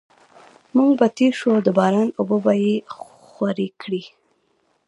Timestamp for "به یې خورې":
2.43-3.67